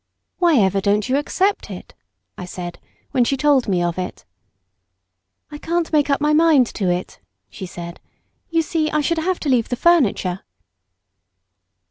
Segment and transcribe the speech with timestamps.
[0.39, 1.93] "Why ever don't you accept it?"
[2.35, 2.79] I said
[3.11, 4.25] when she told me of it.
[5.51, 7.19] "I can't make up my mind to it,"
[7.51, 7.99] she said.
[8.49, 10.39] "You see, I should have to leave the furniture."